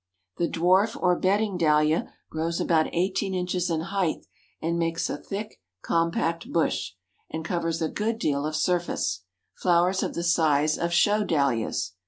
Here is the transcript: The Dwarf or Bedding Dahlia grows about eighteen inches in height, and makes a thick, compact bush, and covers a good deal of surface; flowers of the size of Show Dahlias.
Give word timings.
The 0.37 0.49
Dwarf 0.49 0.99
or 0.99 1.15
Bedding 1.15 1.59
Dahlia 1.59 2.11
grows 2.31 2.59
about 2.59 2.89
eighteen 2.91 3.35
inches 3.35 3.69
in 3.69 3.81
height, 3.81 4.25
and 4.59 4.79
makes 4.79 5.11
a 5.11 5.17
thick, 5.19 5.61
compact 5.83 6.51
bush, 6.51 6.93
and 7.29 7.45
covers 7.45 7.83
a 7.83 7.87
good 7.87 8.17
deal 8.17 8.43
of 8.47 8.55
surface; 8.55 9.21
flowers 9.53 10.01
of 10.01 10.15
the 10.15 10.23
size 10.23 10.75
of 10.75 10.91
Show 10.91 11.23
Dahlias. 11.23 11.93